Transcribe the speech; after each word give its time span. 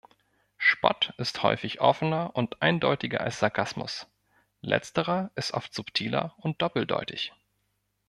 Spott 0.57 1.13
ist 1.19 1.43
häufig 1.43 1.79
offener 1.79 2.35
und 2.35 2.59
eindeutiger 2.63 3.21
als 3.21 3.37
Sarkasmus; 3.37 4.07
letzterer 4.61 5.29
ist 5.35 5.53
oft 5.53 5.75
subtiler 5.75 6.33
und 6.37 6.59
doppeldeutig. 6.59 7.33